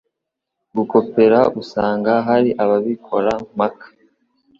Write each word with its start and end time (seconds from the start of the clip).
Gukopera 0.75 1.39
usanga 1.61 2.13
hari 2.27 2.49
ababikora 2.63 3.31
mpaka 3.55 3.85